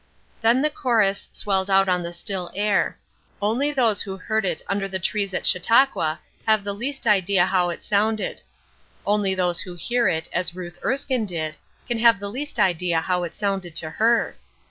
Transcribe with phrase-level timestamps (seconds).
[0.41, 2.97] Then the chorus swelled out on the still air.
[3.39, 7.69] Only those who heard it under the trees at Chautauqua have the least idea how
[7.69, 8.41] it sounded;
[9.05, 11.53] only those who hear it, as Ruth Erskine did,
[11.87, 14.35] can have the least idea how it sounded to her.